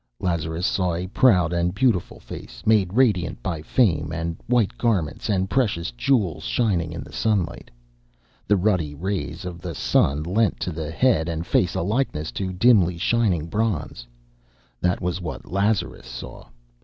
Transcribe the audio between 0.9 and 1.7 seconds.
a proud